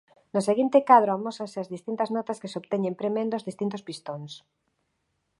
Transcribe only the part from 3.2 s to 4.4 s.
os distintos pistóns.